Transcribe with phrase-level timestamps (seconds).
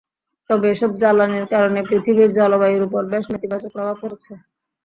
[0.49, 4.31] তবে এসব জ্বালানির কারণে পৃথিবীর জলবায়ুর ওপর বেশ নেতিবাচক প্রভাব পড়ছে।